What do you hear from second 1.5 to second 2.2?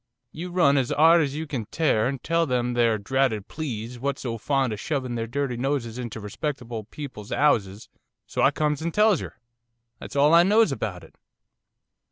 tear